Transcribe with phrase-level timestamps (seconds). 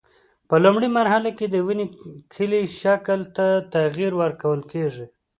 [0.49, 1.85] په لومړۍ مرحله کې د ونې
[2.33, 5.05] کلي شکل ته تغییر ورکول کېږي.